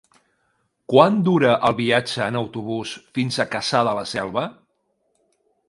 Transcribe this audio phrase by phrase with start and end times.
[0.93, 4.47] Quant dura el viatge en autobús fins a Cassà de la Selva?